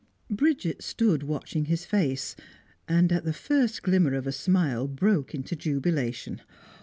[0.31, 2.35] Bridget stood watching his face,
[2.87, 6.41] and at the first glimmer of a smile broke into jubilation.